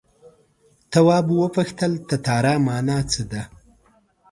[0.91, 3.41] تواب وپوښتل تتارا مانا څه ده.